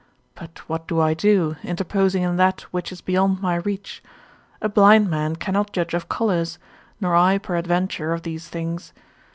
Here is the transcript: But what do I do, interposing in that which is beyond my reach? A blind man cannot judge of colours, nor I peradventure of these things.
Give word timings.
But 0.33 0.67
what 0.67 0.87
do 0.87 0.99
I 0.99 1.13
do, 1.13 1.57
interposing 1.63 2.23
in 2.23 2.35
that 2.37 2.61
which 2.71 2.91
is 2.91 3.01
beyond 3.01 3.39
my 3.39 3.57
reach? 3.57 4.01
A 4.59 4.67
blind 4.67 5.11
man 5.11 5.35
cannot 5.35 5.73
judge 5.73 5.93
of 5.93 6.09
colours, 6.09 6.57
nor 6.99 7.15
I 7.15 7.37
peradventure 7.37 8.11
of 8.11 8.23
these 8.23 8.47
things. 8.49 8.93